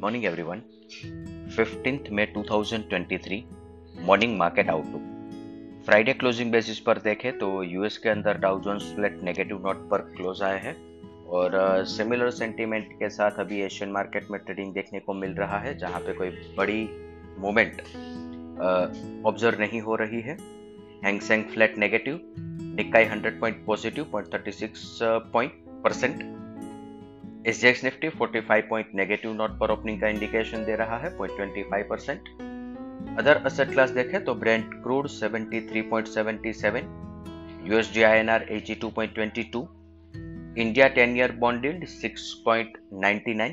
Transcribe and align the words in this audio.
Morning 0.00 0.24
everyone 0.24 0.62
15th 1.56 2.10
मई 2.10 2.26
2023 2.36 3.40
morning 4.00 4.38
market 4.38 4.70
outlook 4.70 5.82
Friday 5.86 6.12
closing 6.12 6.52
basis 6.52 6.78
पर 6.78 6.98
देखें 6.98 7.38
तो 7.38 7.62
यूएस 7.62 7.98
के 7.98 8.08
अंदर 8.08 8.38
Dow 8.38 8.60
Jones 8.60 8.82
flat 8.94 9.22
negative 9.22 9.66
note 9.66 9.88
पर 9.90 9.98
क्लोज 9.98 10.42
आए 10.42 10.60
हैं 10.60 10.76
और 11.24 11.84
सिमिलर 11.84 12.30
uh, 12.30 12.36
सेंटीमेंट 12.36 12.92
के 12.92 13.08
साथ 13.08 13.30
अभी 13.30 13.60
एशियन 13.60 13.90
मार्केट 13.90 14.30
में 14.30 14.40
ट्रेडिंग 14.40 14.74
देखने 14.74 15.00
को 15.00 15.14
मिल 15.14 15.30
रहा 15.30 15.58
है 15.58 15.78
जहाँ 15.78 16.00
पे 16.00 16.12
कोई 16.12 16.30
बड़ी 16.30 16.88
मूवमेंट 17.38 17.80
ऑब्ज़र्व 19.26 19.54
uh, 19.54 19.60
नहीं 19.60 19.80
हो 19.80 19.96
रही 19.96 20.20
है। 20.20 20.36
Hang Seng 21.04 21.44
flat 21.44 21.78
negative 21.78 22.20
Nikkei 22.76 23.04
100 23.04 23.40
point 23.40 23.64
positive 23.66 24.04
point 24.04 24.34
thirty 24.34 24.52
six 24.52 24.98
point 25.02 25.52
percent 25.84 26.39
S 27.48 27.80
Nifty 27.84 28.08
45 28.10 28.62
point 28.68 28.86
negative 28.94 29.32
note 29.32 29.50
पर 29.58 29.70
ओपनिंग 29.70 30.00
का 30.00 30.08
इंडिकेशन 30.08 30.64
दे 30.64 30.74
रहा 30.76 30.96
है 30.98 31.10
0.25 31.18 31.84
परसेंट 31.88 32.28
अदर 33.18 33.36
असेट 33.46 33.70
क्लास 33.70 33.90
देखें 33.90 34.24
तो 34.24 34.34
Brent 34.34 34.74
crude 34.82 35.06
73.77 35.08 36.82
USD 37.68 38.02
INR 38.02 38.44
82.22 38.58 39.62
India 40.58 40.88
10 40.94 41.16
year 41.16 41.32
bond 41.38 41.64
yield 41.64 41.86
6.99 41.86 43.48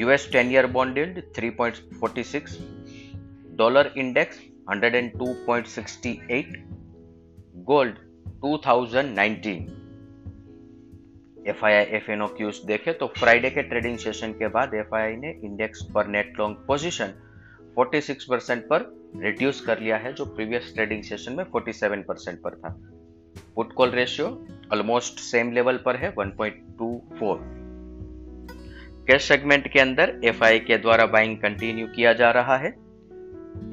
US 0.00 0.28
10 0.34 0.52
year 0.52 0.66
bond 0.78 0.98
yield 0.98 1.22
3.46 1.38 2.58
dollar 3.56 3.92
index 3.96 4.42
102.68 4.72 6.60
gold 7.72 8.04
2019 8.44 9.75
F 11.46 11.64
I 11.64 11.72
I 11.72 11.84
F 11.96 12.10
N 12.10 12.22
O 12.22 12.26
cues 12.26 12.60
देखे 12.66 12.92
तो 12.92 13.06
Friday 13.06 13.50
के 13.50 13.62
ट्रेडिंग 13.62 13.98
सेशन 13.98 14.32
के 14.32 14.48
बाद 14.48 14.74
एफ़ 14.74 14.94
आई 14.94 15.02
आई 15.02 15.16
ने 15.16 15.30
index 15.44 15.82
पर 15.94 16.06
net 16.06 16.32
long 16.40 16.56
position 16.66 17.12
46 17.78 18.24
percent 18.24 18.62
पर 18.64 19.10
reduce 19.16 19.60
कर 19.60 19.80
लिया 19.80 19.96
है, 19.96 20.12
जो 20.12 20.24
प्रीवियस 20.24 20.72
ट्रेडिंग 20.74 21.02
सेशन 21.02 21.32
में 21.32 21.44
47 21.44 22.02
परसेंट 22.02 22.38
पर 22.38 22.54
था। 22.54 22.68
Put 23.54 23.72
call 23.72 23.90
ratio 23.90 24.46
almost 24.72 25.18
same 25.18 25.52
level 25.52 25.76
पर 25.76 25.96
है 25.96 26.14
1.24 26.14 27.38
कैश 29.06 29.28
सेगमेंट 29.28 29.72
के 29.72 29.80
अंदर 29.80 30.20
एफ़ 30.24 30.44
आई 30.44 30.58
के 30.58 30.78
द्वारा 30.78 31.06
बाइंग 31.06 31.36
कंटिन्यू 31.38 31.86
किया 31.86 32.12
जा 32.12 32.30
रहा 32.30 32.56
है। 32.56 32.74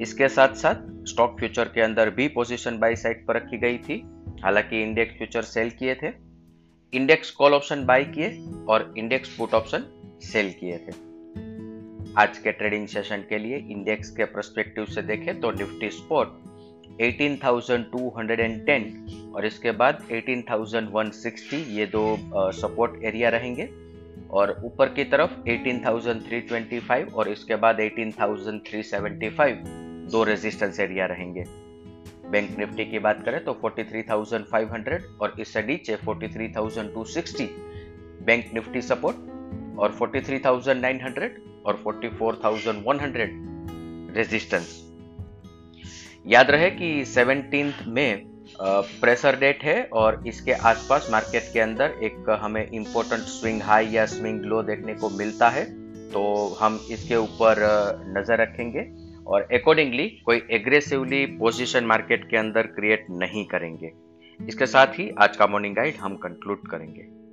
इसके 0.02 0.28
साथ 0.28 0.54
साथ 0.54 1.06
स्टॉक 1.06 1.38
फ्यूचर 1.38 1.64
के 1.64 1.80
अंदर 1.80 2.10
भी 2.10 2.28
पोजीशन 2.28 2.78
बाई 2.78 2.96
साइड 2.96 3.26
पर 3.26 3.36
रखी 3.36 3.58
गई 3.58 3.78
थी। 3.78 4.02
हालाँकि 4.44 4.82
इंडेक्स 4.82 5.16
फ्यूचर 5.16 5.42
सेल 5.42 5.70
किए 5.70 5.94
थे। 5.94 6.23
इंडेक्स 6.94 7.30
कॉल 7.30 7.54
ऑप्शन 7.54 7.84
बाय 7.86 8.04
किए 8.04 8.28
और 8.68 8.94
इंडेक्स 8.98 9.28
पुट 9.36 9.54
ऑप्शन 9.54 9.84
सेल 10.22 10.50
किए 10.52 10.76
थे। 10.78 10.92
आज 12.16 12.38
के 12.38 12.52
ट्रेडिंग 12.52 12.86
सेशन 12.88 13.24
के 13.28 13.38
लिए 13.38 13.56
इंडेक्स 13.56 14.10
के 14.10 14.24
परस्पेक्टिव 14.24 14.84
से 14.84 15.02
देखें 15.02 15.40
तो 15.40 15.50
निफ्टी 15.50 15.90
स्पॉट 15.90 16.28
18,210 17.00 18.84
और 19.34 19.46
इसके 19.46 19.70
बाद 19.72 20.02
18,160 20.12 21.60
ये 21.68 21.86
दो 21.86 22.04
सपोर्ट 22.52 22.92
एरिया 23.04 23.28
रहेंगे 23.28 23.68
और 24.30 24.60
ऊपर 24.64 24.88
की 24.88 25.04
तरफ़ 25.04 25.30
18,325 25.48 27.12
और 27.14 27.28
इसके 27.28 27.56
बाद 27.56 27.80
18,375 27.80 29.54
दो 30.12 30.24
रेजिस्टेंस 30.24 30.80
एरिया 30.80 31.06
रहेंगे। 31.06 31.44
बैंक 32.34 32.58
निफ्टी 32.58 32.84
की 32.84 32.98
बात 32.98 33.24
करें 33.24 33.44
तो 33.44 33.60
43,500 33.64 35.00
और 35.20 35.34
इससे 35.40 35.62
नीचे 35.62 35.96
43,260 35.96 37.48
बैंक 38.26 38.50
निफ्टी 38.54 38.82
सपोर्ट 38.82 39.16
और 39.78 39.98
43,900 40.02 41.30
और 41.66 41.82
44,100 41.88 44.16
रेजिस्टेंस 44.16 44.84
याद 46.26 46.50
रहे 46.50 46.70
कि 46.70 47.04
17th 47.04 47.86
में 47.86 48.34
प्रेशर 49.00 49.36
डेट 49.36 49.64
है 49.64 49.88
और 49.92 50.24
इसके 50.26 50.52
आसपास 50.52 51.08
मार्केट 51.10 51.42
के 51.52 51.60
अंदर 51.60 51.94
एक 52.02 52.38
हमें 52.42 52.70
इंपॉर्टेंट 52.70 53.22
स्विंग 53.22 53.62
हाई 53.62 53.86
या 53.86 54.06
स्विंग 54.06 54.40
लो 54.40 54.62
देखने 54.62 54.94
को 54.94 55.10
मिलता 55.10 55.48
है 55.48 55.64
तो 56.10 56.56
हम 56.60 56.86
इसके 56.90 57.16
ऊपर 57.16 57.56
नज़र 58.16 58.42
रखेंगे। 58.42 59.03
और 59.26 59.42
अकॉर्डिंगली 59.42 60.08
कोई 60.24 60.42
एग्रेसिवली 60.50 61.26
पोजीशन 61.26 61.84
मार्केट 61.84 62.30
के 62.30 62.36
अंदर 62.36 62.66
क्रिएट 62.66 63.06
नहीं 63.10 63.44
करेंगे। 63.44 63.92
इसके 64.48 64.66
साथ 64.66 64.86
ही 64.86 65.10
आज 65.18 65.36
का 65.36 65.46
मॉर्निंग 65.46 65.76
गाइड 65.76 65.94
हम 65.94 66.16
कंक्लूड 66.16 66.68
करेंगे। 66.68 67.23